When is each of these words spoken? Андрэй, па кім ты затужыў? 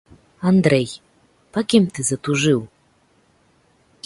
Андрэй, 0.51 0.87
па 1.57 1.65
кім 1.75 1.83
ты 1.97 2.07
затужыў? 2.11 2.59